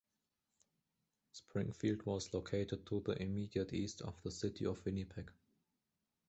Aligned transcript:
Springfield 1.31 2.07
was 2.07 2.33
located 2.33 2.87
to 2.87 3.01
the 3.01 3.21
immediate 3.21 3.71
east 3.71 4.01
of 4.01 4.19
the 4.23 4.31
City 4.31 4.65
of 4.65 4.83
Winnipeg. 4.83 5.31